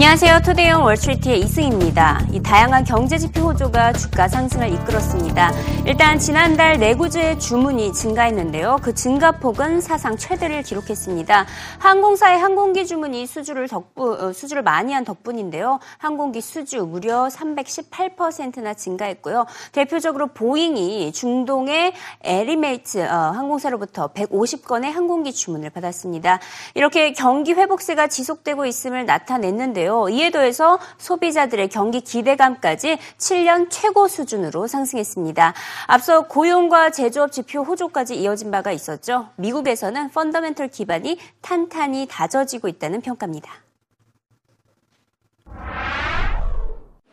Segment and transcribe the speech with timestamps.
[0.00, 0.42] 안녕하세요.
[0.46, 2.24] Today on Wall Street의 이승입니다.
[2.30, 5.50] 이 다양한 경제 지표 호조가 주가 상승을 이끌었습니다.
[5.86, 8.78] 일단 지난달 내구주의 주문이 증가했는데요.
[8.80, 11.46] 그 증가폭은 사상 최대를 기록했습니다.
[11.80, 15.80] 항공사의 항공기 주문이 수주를 덕분 어, 수주를 많이 한 덕분인데요.
[15.98, 19.46] 항공기 수주 무려 318%나 증가했고요.
[19.72, 21.92] 대표적으로 보잉이 중동의
[22.22, 26.38] 에미레이트 어, 항공사로부터 150건의 항공기 주문을 받았습니다.
[26.76, 30.08] 이렇게 경기 회복세가 지속되고 있음을 나타냈는데 있는데요.
[30.10, 35.54] 이에 더해서 소비자들의 경기 기대감까지 7년 최고 수준으로 상승했습니다.
[35.86, 39.28] 앞서 고용과 제조업 지표 호조까지 이어진 바가 있었죠.
[39.36, 43.50] 미국에서는 펀더멘털 기반이 탄탄히 다져지고 있다는 평가입니다.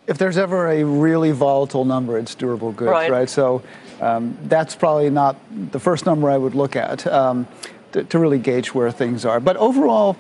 [0.08, 3.10] If there's ever a really volatile number, it's durable goods, right?
[3.10, 3.28] right?
[3.28, 3.64] So
[4.00, 5.36] um, that's probably not
[5.72, 7.48] the first number I would look at um,
[7.94, 9.40] to, to really gauge where things are.
[9.40, 10.16] But overall,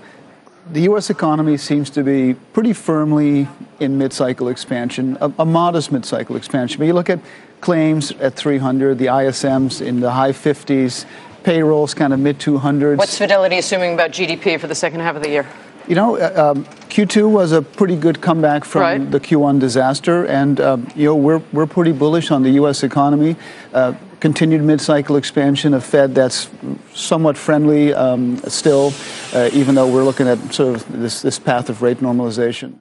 [0.71, 1.09] the U.S.
[1.09, 3.47] economy seems to be pretty firmly
[3.79, 6.79] in mid-cycle expansion, a, a modest mid-cycle expansion.
[6.79, 7.19] But you look at
[7.61, 11.05] claims at 300, the ISMs in the high 50s,
[11.43, 12.97] payrolls kind of mid 200s.
[12.97, 15.47] What's Fidelity assuming about GDP for the second half of the year?
[15.87, 16.65] You know, uh, um,
[16.95, 19.11] Q2 was a pretty good comeback from right.
[19.11, 22.83] the Q1 disaster, and um, you know we're we're pretty bullish on the U.S.
[22.83, 23.35] economy.
[23.73, 26.49] Uh, continued mid-cycle expansion of Fed that's
[26.93, 28.93] somewhat friendly um, still,
[29.33, 32.79] uh, even though we're looking at sort of this this path of rate normalization.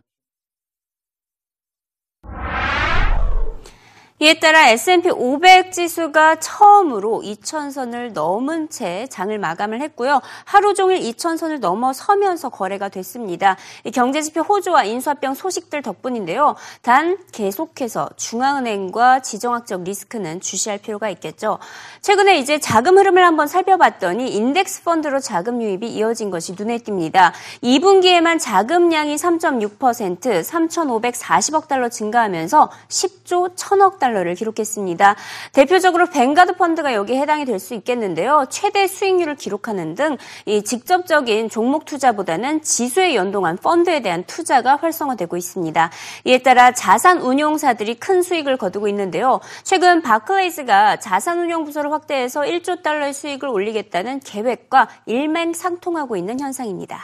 [4.20, 10.20] 이에 따라 S&P 500 지수가 처음으로 2천선을 넘은 채 장을 마감을 했고요.
[10.44, 13.56] 하루 종일 2천선을 넘어서면서 거래가 됐습니다.
[13.92, 16.54] 경제지표 호조와 인수합병 소식들 덕분인데요.
[16.82, 21.58] 단 계속해서 중앙은행과 지정학적 리스크는 주시할 필요가 있겠죠.
[22.00, 27.32] 최근에 이제 자금 흐름을 한번 살펴봤더니 인덱스 펀드로 자금 유입이 이어진 것이 눈에 띕니다.
[27.64, 35.16] 2분기에만 자금량이 3.6% 3,540억 달러 증가하면서 10조 1,000억 달러 달러를 기록했습니다.
[35.52, 38.46] 대표적으로 뱅가드 펀드가 여기에 해당이 될 수 있겠는데요.
[38.50, 45.90] 최대 수익률을 기록하는 등 이 직접적인 종목 투자보다는 지수에 연동한 펀드에 대한 투자가 활성화되고 있습니다.
[46.24, 49.40] 이에 따라 자산 운용사들이 큰 수익을 거두고 있는데요.
[49.62, 57.00] 최근 바클레이스가 자산 운용 부서를 확대해서 1조 달러의 수익을 올리겠다는 계획과 일맹상통하고 있는 현상입니다.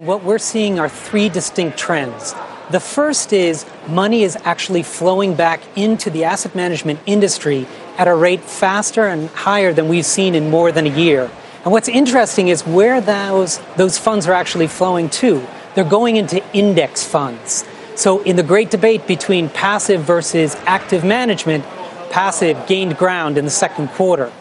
[0.00, 2.34] What we're seeing are three distinct trends.
[2.70, 7.66] The first is money is actually flowing back into the asset management industry
[7.98, 11.28] at a rate faster and higher than we've seen in more than a year.
[11.64, 15.44] And what's interesting is where those, those funds are actually flowing to.
[15.74, 17.64] They're going into index funds.
[17.96, 21.64] So in the great debate between passive versus active management,
[22.10, 24.32] passive gained ground in the second quarter.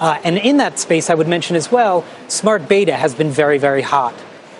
[0.00, 3.58] Uh, and in that space, I would mention as well, smart beta has been very,
[3.58, 4.14] very hot.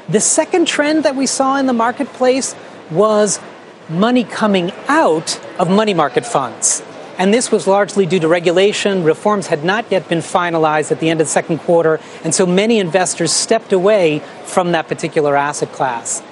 [0.09, 2.55] The second trend that we saw in the marketplace
[2.91, 3.41] was
[3.89, 6.83] money coming out of money market funds.
[7.19, 9.03] And this was largely due to regulation.
[9.03, 12.45] Reforms had not yet been finalized at the end of the second quarter, and so
[12.45, 16.23] many investors stepped away from that particular asset class.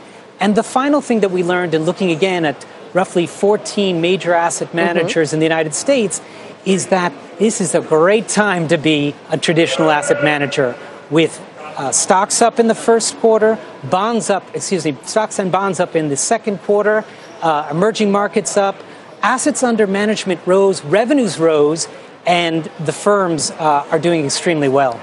[0.40, 4.68] And the final thing that we learned in looking again at roughly 14 major asset
[4.68, 4.76] mm-hmm.
[4.76, 5.36] managers mm-hmm.
[5.36, 6.20] in the United States
[6.66, 10.76] is that this is a great time to be a traditional asset manager
[11.10, 11.40] with
[11.76, 13.58] uh, stocks up in the first quarter,
[13.90, 17.04] bonds up, excuse me, stocks and bonds up in the second quarter,
[17.42, 18.76] uh, emerging markets up,
[19.22, 21.88] assets under management rose, revenues rose,
[22.26, 25.00] and the firms uh, are doing extremely well.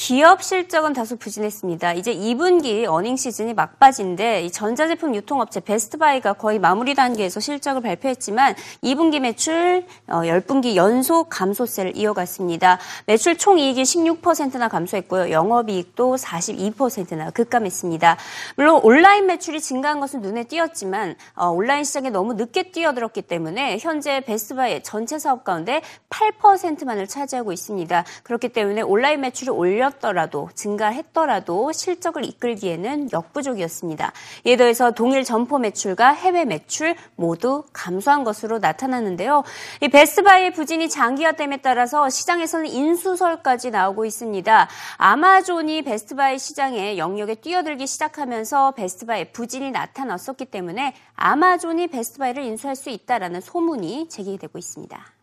[0.00, 1.92] 기업 실적은 다소 부진했습니다.
[1.92, 9.20] 이제 2분기 어닝 시즌이 막바지인데 이 전자제품 유통업체 베스트바이가 거의 마무리 단계에서 실적을 발표했지만 2분기
[9.20, 12.78] 매출 10분기 어, 연속 감소세를 이어갔습니다.
[13.04, 15.32] 매출 총이익이 16%나 감소했고요.
[15.32, 18.16] 영업이익도 42%나 급감했습니다.
[18.56, 24.20] 물론 온라인 매출이 증가한 것은 눈에 띄었지만 어, 온라인 시장에 너무 늦게 뛰어들었기 때문에 현재
[24.20, 28.04] 베스트바이의 전체 사업 가운데 8%만을 차지하고 있습니다.
[28.22, 34.12] 그렇기 때문에 온라인 매출을 올려 줄었더라도 증가했더라도 실적을 이끌기에는 역부족이었습니다.
[34.44, 39.42] 이에 더해서 동일 점포 매출과 해외 매출 모두 감소한 것으로 나타났는데요.
[39.80, 44.68] 이 베스트바이의 부진이 장기화됨에 따라서 시장에서는 인수설까지 나오고 있습니다.
[44.96, 53.40] 아마존이 베스트바이 시장에 영역에 뛰어들기 시작하면서 베스트바이의 부진이 나타났었기 때문에 아마존이 베스트바이를 인수할 수 있다라는
[53.40, 55.20] 소문이 제기되고 있습니다.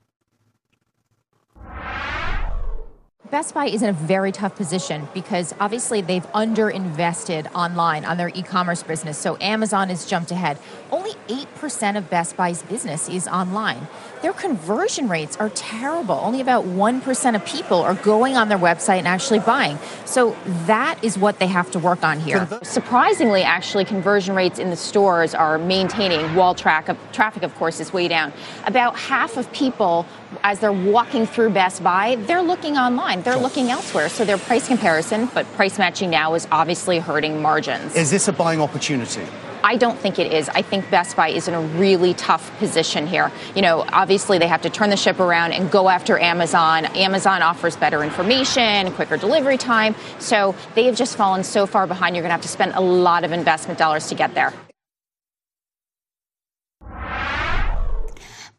[3.30, 8.30] Best Buy is in a very tough position because obviously they've underinvested online on their
[8.30, 9.18] e commerce business.
[9.18, 10.58] So Amazon has jumped ahead.
[10.92, 13.88] Only 8% of Best Buy's business is online.
[14.22, 16.16] Their conversion rates are terrible.
[16.16, 19.78] Only about 1% of people are going on their website and actually buying.
[20.06, 20.36] So
[20.66, 22.48] that is what they have to work on here.
[22.64, 27.80] Surprisingly, actually, conversion rates in the stores are maintaining while track of, traffic, of course,
[27.80, 28.32] is way down.
[28.66, 30.06] About half of people
[30.44, 33.17] as they're walking through Best Buy, they're looking online.
[33.24, 34.10] They're looking elsewhere.
[34.10, 37.96] So their price comparison, but price matching now is obviously hurting margins.
[37.96, 39.26] Is this a buying opportunity?
[39.64, 40.50] I don't think it is.
[40.50, 43.32] I think Best Buy is in a really tough position here.
[43.56, 46.86] You know, obviously they have to turn the ship around and go after Amazon.
[46.86, 49.96] Amazon offers better information, quicker delivery time.
[50.20, 52.16] So they have just fallen so far behind.
[52.16, 54.54] You're going to have to spend a lot of investment dollars to get there.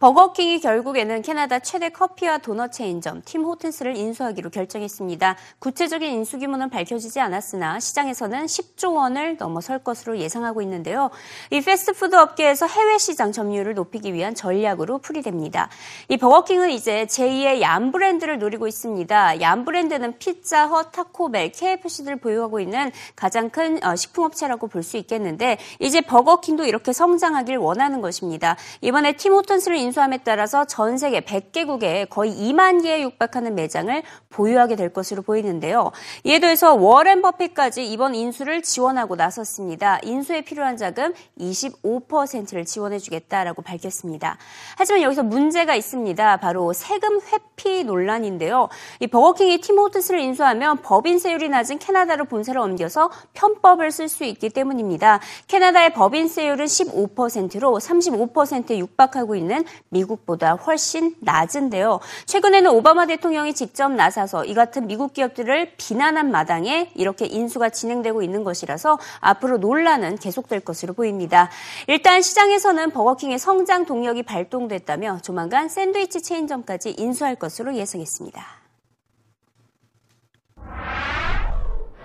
[0.01, 5.37] 버거킹이 결국에는 캐나다 최대 커피와 도넛 체인점 팀 호튼스를 인수하기로 결정했습니다.
[5.59, 11.11] 구체적인 인수 규모는 밝혀지지 않았으나 시장에서는 10조 원을 넘어설 것으로 예상하고 있는데요.
[11.51, 15.69] 이 패스트푸드 업계에서 해외 시장 점유율을 높이기 위한 전략으로 풀이됩니다.
[16.09, 19.41] 이 버거킹은 이제 제2의 얌 브랜드를 노리고 있습니다.
[19.41, 26.01] 얌 브랜드는 피자헛, 타코벨, KFC를 보유하고 있는 가장 큰 어, 식품업체라고 볼 수 있겠는데 이제
[26.01, 28.57] 버거킹도 이렇게 성장하길 원하는 것입니다.
[28.81, 34.93] 이번에 팀 호튼스를 인수함에 따라서 전 세계 100개국에 거의 2만 개에 육박하는 매장을 보유하게 될
[34.93, 35.91] 것으로 보이는데요.
[36.25, 39.99] 이에 더해서 워렌 버핏까지 이번 인수를 지원하고 나섰습니다.
[40.03, 44.37] 인수에 필요한 자금 25%를 지원해주겠다라고 밝혔습니다.
[44.77, 46.37] 하지만 여기서 문제가 있습니다.
[46.37, 48.69] 바로 세금 회피 논란인데요.
[49.01, 55.21] 이 버거킹이 팀호트스를 인수하면 법인세율이 낮은 캐나다로 본사를 옮겨서 편법을 쓸 수 있기 때문입니다.
[55.47, 62.01] 캐나다의 법인세율은 15%로 35%에 육박하고 있는 미국보다 훨씬 낮은데요.
[62.27, 68.45] 최근에는 오바마 대통령이 직접 나서서 이 같은 미국 기업들을 비난한 마당에 이렇게 인수가 진행되고 있는
[68.45, 71.51] 것이라서 앞으로 논란은 계속될 것으로 보입니다.
[71.87, 78.58] 일단 시장에서는 버거킹의 성장 동력이 발동됐다며 조만간 샌드위치 체인점까지 인수할 것으로 예상했습니다.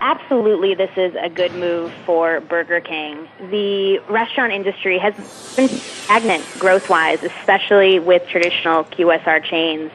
[0.03, 3.27] Absolutely this is a good move for Burger King.
[3.50, 5.15] The restaurant industry has
[5.55, 9.91] been stagnant growth wise, especially with traditional QSR chains.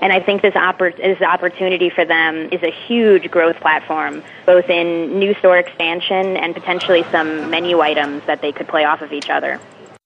[0.00, 4.68] And I think this, oppor- this opportunity for them is a huge growth platform, both
[4.68, 9.12] in new store expansion and potentially some menu items that they could play off of
[9.12, 9.60] each other.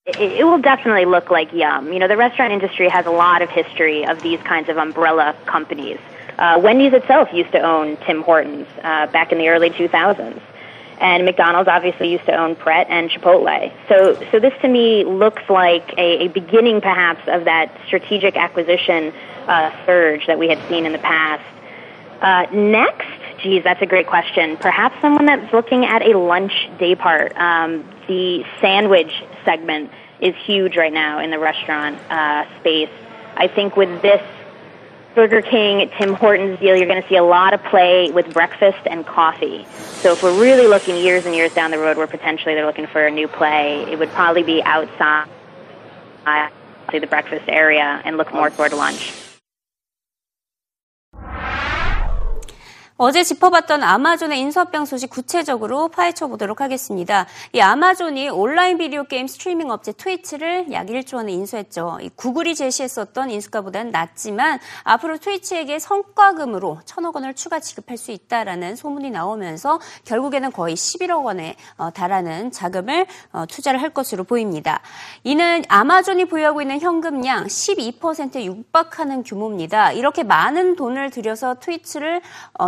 [0.05, 1.91] It, it will definitely look like Yum.
[1.91, 5.35] You know, the restaurant industry has a lot of history of these kinds of umbrella
[5.47, 5.97] companies.
[6.37, 10.41] Uh, Wendy's itself used to own Tim Hortons uh, back in the early 2000s.
[10.99, 13.71] And McDonald's obviously used to own Pret and Chipotle.
[13.87, 19.13] So, so this to me looks like a, a beginning perhaps of that strategic acquisition
[19.47, 21.43] uh, surge that we had seen in the past.
[22.21, 23.07] Uh, next,
[23.43, 24.57] geez, that's a great question.
[24.57, 27.35] Perhaps someone that's looking at a lunch day part.
[27.37, 32.89] Um, the sandwich segment is huge right now in the restaurant uh, space.
[33.35, 34.21] I think with this
[35.17, 38.77] Burger King, Tim Hortons deal, you're going to see a lot of play with breakfast
[38.85, 39.65] and coffee.
[40.01, 42.85] So if we're really looking years and years down the road where potentially they're looking
[42.85, 45.27] for a new play, it would probably be outside
[46.91, 49.11] the breakfast area and look more toward lunch.
[52.99, 57.27] 어제 짚어봤던 아마존의 인수합병 소식 구체적으로 파헤쳐 보도록 하겠습니다.
[57.53, 61.99] 이 아마존이 온라인 비디오 게임 스트리밍 업체 트위치를 약 1조 원에 인수했죠.
[62.01, 69.11] 이 구글이 제시했었던 인수가보다는 낮지만 앞으로 트위치에게 성과금으로 천억 원을 추가 지급할 수 있다라는 소문이
[69.11, 74.81] 나오면서 결국에는 거의 11억 원에 어, 달하는 자금을 어, 투자를 할 것으로 보입니다.
[75.23, 79.91] 이는 아마존이 보유하고 있는 현금량 12%에 육박하는 규모입니다.
[79.91, 82.21] 이렇게 많은 돈을 들여서 트위치를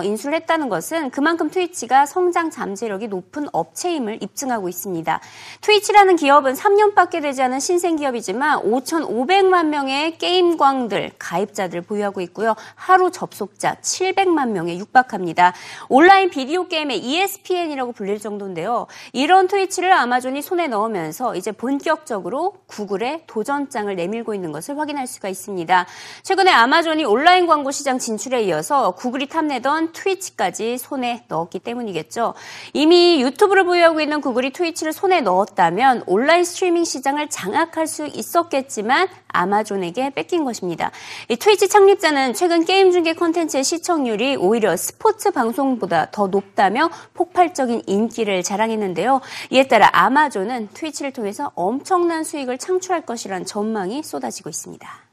[0.03, 5.19] 인수 인수를 했다는 것은 그만큼 트위치가 성장 잠재력이 높은 업체임을 입증하고 있습니다.
[5.61, 12.55] 트위치라는 기업은 3년밖에 되지 않은 신생 기업이지만 5,500만 명의 게임광들, 가입자들 보유하고 있고요.
[12.75, 15.53] 하루 접속자 700만 명에 육박합니다.
[15.87, 18.87] 온라인 비디오 게임의 ESPN이라고 불릴 정도인데요.
[19.13, 25.85] 이런 트위치를 아마존이 손에 넣으면서 이제 본격적으로 구글의 도전장을 내밀고 있는 것을 확인할 수가 있습니다.
[26.23, 32.33] 최근에 아마존이 온라인 광고 시장 진출에 이어서 구글이 탐내던 트위치 트위치까지 손에 넣었기 때문이겠죠.
[32.73, 40.11] 이미 유튜브를 보유하고 있는 구글이 트위치를 손에 넣었다면 온라인 스트리밍 시장을 장악할 수 있었겠지만 아마존에게
[40.11, 40.91] 뺏긴 것입니다.
[41.27, 48.43] 이 트위치 창립자는 최근 게임 중계 콘텐츠의 시청률이 오히려 스포츠 방송보다 더 높다며 폭발적인 인기를
[48.43, 49.21] 자랑했는데요.
[49.51, 55.09] 이에 따라 아마존은 트위치를 통해서 엄청난 수익을 창출할 것이라는 전망이 쏟아지고 있습니다.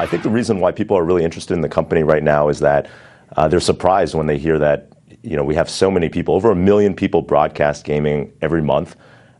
[0.00, 2.60] I think the reason why people are really interested in the company right now is
[2.60, 2.88] that
[3.36, 4.88] uh, they're surprised when they hear that
[5.22, 8.96] you know we have so many people, over a million people broadcast gaming every month.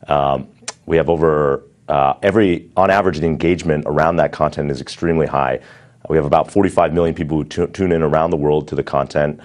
[0.07, 0.49] Um,
[0.85, 5.61] we have over uh, every, on average, the engagement around that content is extremely high.
[6.11, 8.83] We have about 45 million people who t- tune in around the world to the
[8.83, 9.41] content,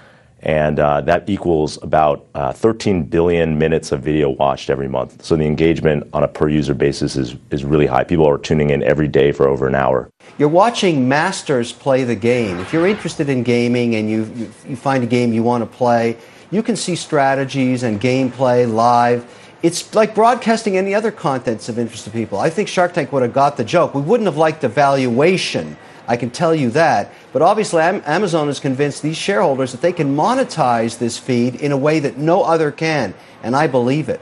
[0.45, 5.25] and uh, that equals about uh, 13 billion minutes of video watched every month.
[5.25, 8.03] So the engagement on a per user basis is, is really high.
[8.03, 10.09] People are tuning in every day for over an hour.
[10.37, 12.59] You're watching masters play the game.
[12.59, 15.77] If you're interested in gaming and you, you, you find a game you want to
[15.77, 16.17] play,
[16.51, 19.25] you can see strategies and gameplay live.
[19.65, 22.37] It's like broadcasting any other contents of interest to people.
[22.37, 23.95] I think Shark Tank would have got the joke.
[23.95, 25.75] We wouldn't have liked the valuation.
[26.07, 27.11] I can tell you that.
[27.33, 31.77] But obviously, Amazon has convinced these shareholders that they can monetize this feed in a
[31.77, 33.15] way that no other can.
[33.41, 34.21] And I believe it.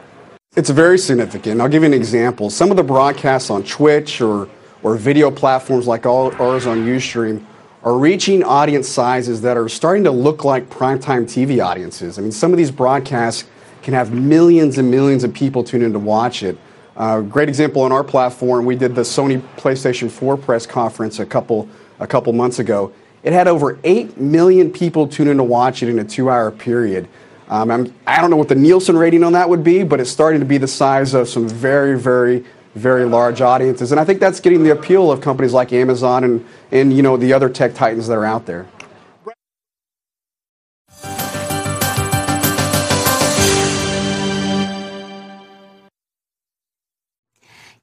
[0.55, 1.59] It's very significant.
[1.59, 2.49] I'll give you an example.
[2.49, 4.47] Some of the broadcasts on Twitch or,
[4.81, 7.45] or video platforms like ours on Ustream
[7.83, 12.17] are reaching audience sizes that are starting to look like primetime TV audiences.
[12.17, 13.43] I mean, some of these broadcasts
[13.83, 16.57] can have millions and millions of people tune in to watch it.
[16.95, 21.25] Uh, great example on our platform, we did the Sony PlayStation 4 press conference a
[21.25, 21.67] couple,
[21.99, 22.93] a couple months ago.
[23.23, 26.51] It had over 8 million people tune in to watch it in a two hour
[26.51, 27.07] period.
[27.49, 29.99] Um, I'm, I do not know what the Nielsen rating on that would be, but
[29.99, 33.91] it's starting to be the size of some very, very, very large audiences.
[33.91, 37.17] And I think that's getting the appeal of companies like Amazon and, and you know,
[37.17, 38.67] the other tech titans that are out there.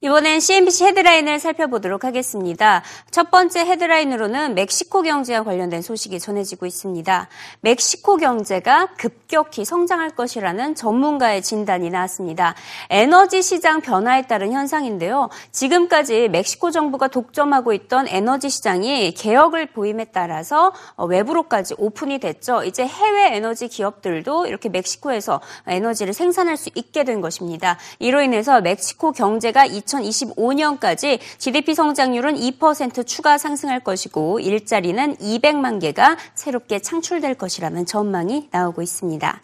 [0.03, 2.81] 이번엔 CNBC 헤드라인을 살펴보도록 하겠습니다.
[3.11, 7.27] 첫 번째 헤드라인으로는 멕시코 경제와 관련된 소식이 전해지고 있습니다.
[7.59, 12.55] 멕시코 경제가 급격히 성장할 것이라는 전문가의 진단이 나왔습니다.
[12.89, 15.29] 에너지 시장 변화에 따른 현상인데요.
[15.51, 22.63] 지금까지 멕시코 정부가 독점하고 있던 에너지 시장이 개혁을 보임에 따라서 외부로까지 오픈이 됐죠.
[22.63, 27.77] 이제 해외 에너지 기업들도 이렇게 멕시코에서 에너지를 생산할 수 있게 된 것입니다.
[27.99, 29.67] 이로 인해서 멕시코 경제가
[29.99, 38.81] 2025년까지 GDP 성장률은 2% 추가 상승할 것이고 일자리는 200만 개가 새롭게 창출될 것이라는 전망이 나오고
[38.81, 39.41] 있습니다.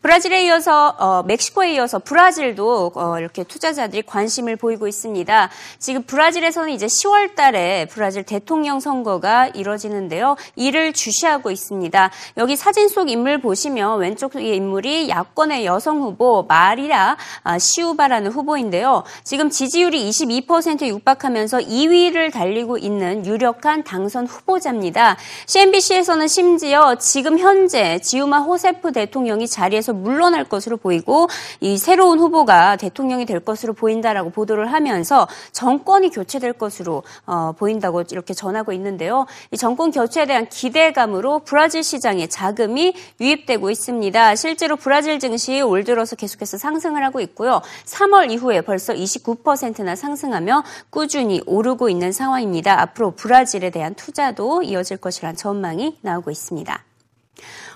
[0.00, 5.50] 브라질에 이어서 어, 멕시코에 이어서 브라질도 어, 이렇게 투자자들이 관심을 보이고 있습니다.
[5.80, 10.36] 지금 브라질에서는 이제 10월 달에 브라질 대통령 선거가 이뤄지는데요.
[10.54, 12.10] 이를 주시하고 있습니다.
[12.36, 19.02] 여기 사진 속 인물 보시면 왼쪽 인물이 야권의 여성 후보 마리라 아, 시우바라는 후보인데요.
[19.24, 25.16] 지금 지지율이 22% 육박하면서 2위를 달리고 있는 유력한 당선 후보자입니다.
[25.46, 31.28] CNBC에서는 심지어 지금 현재 지우마 호세프 대통령이 자리에서 자리에서 물러날 것으로 보이고
[31.60, 38.34] 이 새로운 후보가 대통령이 될 것으로 보인다라고 보도를 하면서 정권이 교체될 것으로 어, 보인다고 이렇게
[38.34, 39.26] 전하고 있는데요.
[39.50, 44.36] 이 정권 교체에 대한 기대감으로 브라질 시장에 자금이 유입되고 있습니다.
[44.36, 47.62] 실제로 브라질 증시 올 들어서 계속해서 상승을 하고 있고요.
[47.86, 52.80] 3월 이후에 벌써 29%나 상승하며 꾸준히 오르고 있는 상황입니다.
[52.82, 56.87] 앞으로 브라질에 대한 투자도 이어질 것이란 전망이 나오고 있습니다.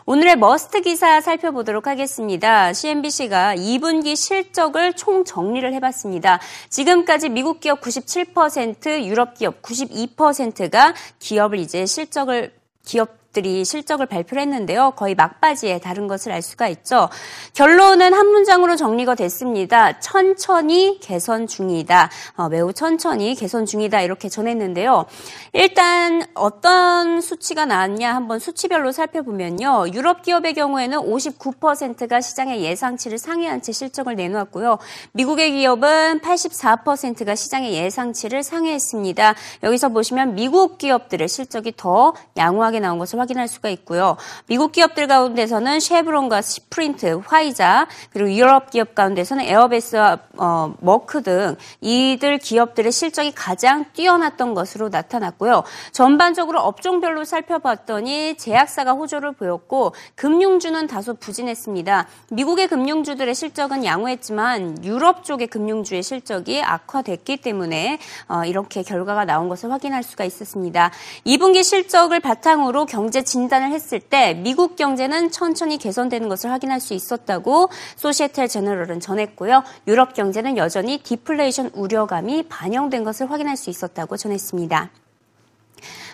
[0.05, 2.73] 오늘의 must 기사 살펴보도록 하겠습니다.
[2.73, 6.41] CNBC가 2분기 실적을 총 정리를 해봤습니다.
[6.69, 12.53] 지금까지 미국 기업 97%, 유럽 기업 92%가 기업을 이제 실적을
[12.85, 14.93] 기업 기업들이 실적을 발표를 했는데요.
[14.95, 17.09] 거의 막바지에 다른 것을 알 수가 있죠.
[17.55, 19.99] 결론은 한 문장으로 정리가 됐습니다.
[20.01, 22.11] 천천히 개선 중이다.
[22.37, 24.03] 어, 매우 천천히 개선 중이다.
[24.03, 25.07] 이렇게 전했는데요.
[25.55, 29.87] 일단 어떤 수치가 나왔냐 한번 수치별로 살펴보면요.
[29.93, 34.79] 유럽 기업의 경우에는 59%가 시장의 예상치를 상회한 채 실적을 내놓았고요.
[35.13, 39.35] 미국의 기업은 84%가 시장의 예상치를 상회했습니다.
[39.63, 44.17] 여기서 보시면 미국 기업들의 실적이 더 양호하게 나온 것을 확인할 수가 있고요.
[44.47, 52.39] 미국 기업들 가운데서는 쉐브론과 스프린트, 화이자 그리고 유럽 기업 가운데서는 에어버스와 어, 머크 등 이들
[52.39, 55.63] 기업들의 실적이 가장 뛰어났던 것으로 나타났고요.
[55.93, 62.07] 전반적으로 업종별로 살펴봤더니 제약사가 호조를 보였고 금융주는 다소 부진했습니다.
[62.31, 67.99] 미국의 금융주들의 실적은 양호했지만 유럽 쪽의 금융주의 실적이 악화됐기 때문에
[68.29, 70.91] 어, 이렇게 결과가 나온 것을 확인할 수가 있었습니다.
[71.27, 76.95] 2분기 실적을 바탕으로 경제 경제 진단을 했을 때 미국 경제는 천천히 개선되는 것을 확인할 수
[76.95, 79.65] 있었다고 소시에텔 제너럴은 전했고요.
[79.87, 84.89] 유럽 경제는 여전히 디플레이션 우려감이 반영된 것을 확인할 수 있었다고 전했습니다.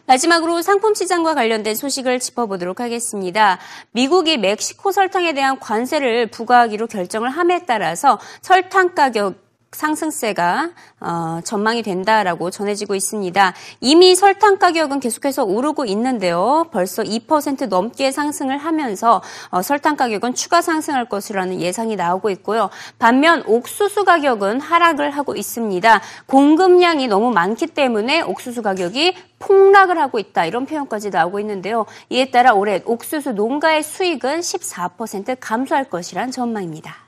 [0.06, 3.60] 마지막으로 상품 시장과 관련된 소식을 짚어보도록 하겠습니다.
[3.92, 10.70] 미국이 멕시코 설탕에 대한 관세를 부과하기로 결정을 함에 따라서 설탕 가격 상승세가
[11.00, 13.54] 어, 전망이 된다라고 전해지고 있습니다.
[13.80, 16.66] 이미 설탕 가격은 계속해서 오르고 있는데요.
[16.72, 22.70] 벌써 2% 넘게 상승을 하면서 어, 설탕 가격은 추가 상승할 것이라는 예상이 나오고 있고요.
[22.98, 26.00] 반면 옥수수 가격은 하락을 하고 있습니다.
[26.26, 31.86] 공급량이 너무 많기 때문에 옥수수 가격이 폭락을 하고 있다 이런 표현까지 나오고 있는데요.
[32.08, 37.07] 이에 따라 올해 옥수수 농가의 수익은 14% 감소할 것이란 전망입니다.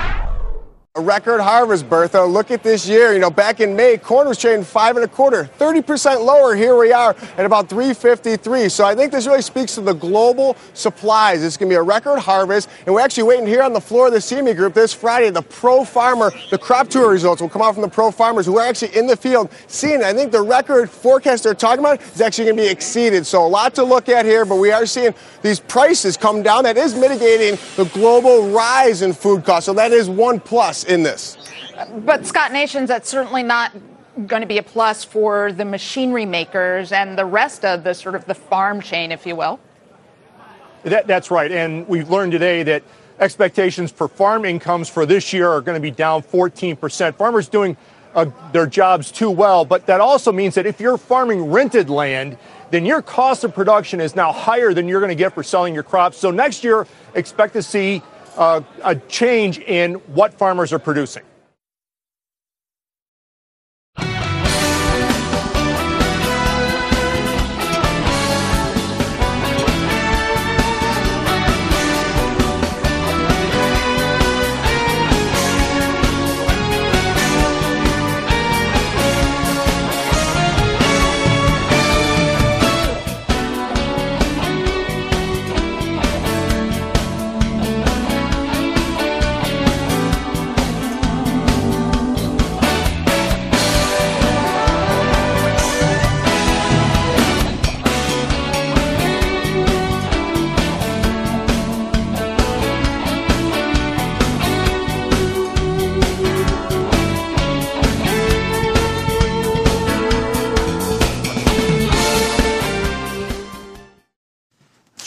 [0.95, 2.21] A record harvest, Bertha.
[2.21, 3.13] Look at this year.
[3.13, 6.53] You know, back in May, corn was trading five and a quarter, 30% lower.
[6.53, 8.67] Here we are at about 353.
[8.67, 11.45] So I think this really speaks to the global supplies.
[11.45, 12.67] It's going to be a record harvest.
[12.85, 15.29] And we're actually waiting here on the floor of the CME group this Friday.
[15.29, 18.57] The pro farmer, the crop tour results will come out from the pro farmers who
[18.57, 20.03] are actually in the field seeing.
[20.03, 23.25] I think the record forecast they're talking about is actually going to be exceeded.
[23.25, 26.65] So a lot to look at here, but we are seeing these prices come down.
[26.65, 29.67] That is mitigating the global rise in food costs.
[29.67, 31.37] So that is one plus in this.
[31.97, 33.71] But Scott Nations, that's certainly not
[34.27, 38.15] going to be a plus for the machinery makers and the rest of the sort
[38.15, 39.59] of the farm chain, if you will.
[40.83, 41.51] That, that's right.
[41.51, 42.83] And we've learned today that
[43.19, 47.15] expectations for farm incomes for this year are going to be down 14%.
[47.15, 47.77] Farmers doing
[48.15, 52.37] uh, their jobs too well, but that also means that if you're farming rented land,
[52.71, 55.73] then your cost of production is now higher than you're going to get for selling
[55.73, 56.17] your crops.
[56.17, 58.01] So next year, expect to see
[58.37, 61.23] uh, a change in what farmers are producing.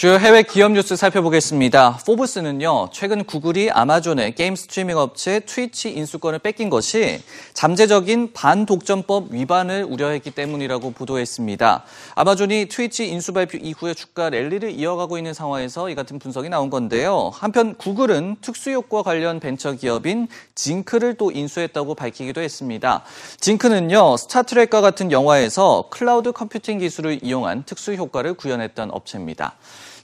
[0.05, 2.01] 주요 해외 기업 뉴스 살펴보겠습니다.
[2.05, 7.23] 포브스는요, 최근 구글이 아마존의 게임 스트리밍 업체 트위치 인수권을 뺏긴 것이
[7.55, 11.85] 잠재적인 반독점법 위반을 우려했기 때문이라고 보도했습니다.
[12.17, 17.31] 아마존이 트위치 인수 발표 이후에 주가 랠리를 이어가고 있는 상황에서 이 같은 분석이 나온 건데요.
[17.33, 23.05] 한편 구글은 특수효과 관련 벤처 기업인 징크를 또 인수했다고 밝히기도 했습니다.
[23.41, 29.55] 징크는요, 스타트렉과 같은 영화에서 클라우드 컴퓨팅 기술을 이용한 특수효과를 구현했던 업체입니다.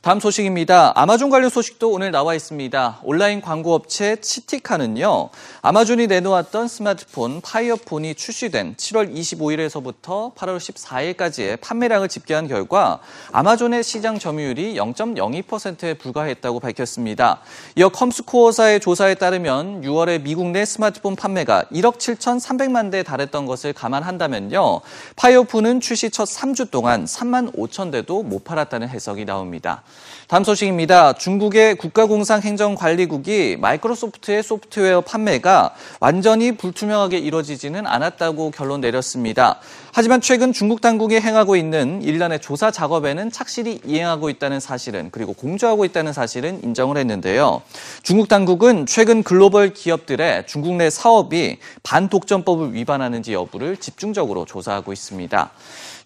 [0.03, 0.95] 다음 소식입니다.
[0.95, 3.01] 아마존 관련 소식도 오늘 나와 있습니다.
[3.03, 5.29] 온라인 광고 업체 치티카는요,
[5.61, 13.01] 아마존이 내놓았던 스마트폰 파이어폰이 출시된 7월 25일에서부터 8월 14일까지의 판매량을 집계한 결과
[13.33, 17.41] 아마존의 시장 점유율이 0.02%에 불과했다고 밝혔습니다.
[17.77, 24.81] 이어 컴스코어사의 조사에 따르면 6월에 미국 내 스마트폰 판매가 1억 7,300만 대에 달했던 것을 감안한다면요,
[25.17, 29.83] 파이어폰은 출시 첫 3주 동안 3만 5천 대도 못 팔았다는 해석이 나옵니다.
[30.31, 31.15] 다음 소식입니다.
[31.15, 39.59] 중국의 국가공상행정관리국이 마이크로소프트의 소프트웨어 판매가 완전히 불투명하게 이뤄지지는 않았다고 결론 내렸습니다.
[39.93, 45.85] 하지만 최근 중국 당국이 행하고 있는 일련의 조사 작업에는 착실히 이행하고 있다는 사실은 그리고 공조하고
[45.85, 47.63] 있다는 사실은 인정을 했는데요.
[48.05, 55.51] 중국 당국은 최근 글로벌 기업들의 중국 내 사업이 반독점법을 위반하는지 여부를 집중적으로 조사하고 있습니다.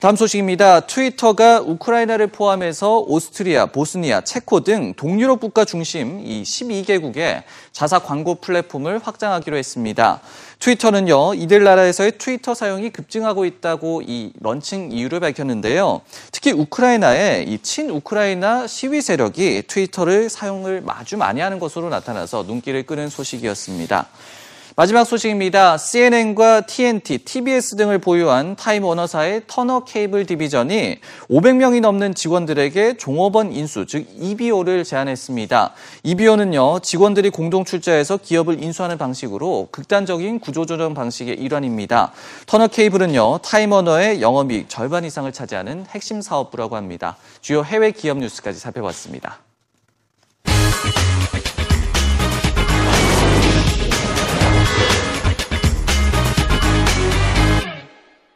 [0.00, 0.80] 다음 소식입니다.
[0.80, 9.00] 트위터가 우크라이나를 포함해서 오스트리아, 보스니아, 체코 등 동유럽 국가 중심 이 12개국의 자사 광고 플랫폼을
[9.02, 10.20] 확장하기로 했습니다.
[10.60, 16.02] 트위터는요, 이들 나라에서의 트위터 사용이 급증하고 있다고 이 런칭 이유를 밝혔는데요.
[16.30, 23.08] 특히 우크라이나의 이 친우크라이나 시위 세력이 트위터를 사용을 아주 많이 하는 것으로 나타나서 눈길을 끄는
[23.08, 24.06] 소식이었습니다.
[24.76, 25.78] 마지막 소식입니다.
[25.78, 30.98] CNN과 TNT, TBS 등을 보유한 타임 워너사의 터너 케이블 division이
[31.30, 35.74] 500명이 넘는 직원들에게 종업원 인수, 즉 EBO를 제안했습니다.
[36.02, 42.10] EBO는요, 직원들이 공동 출자해서 기업을 인수하는 방식으로 극단적인 구조조정 방식의 일환입니다.
[42.46, 47.16] 터너 케이블은요, 타임 워너의 영업이익 절반 이상을 차지하는 핵심 사업부라고 합니다.
[47.40, 49.38] 주요 해외 기업 뉴스까지 살펴봤습니다.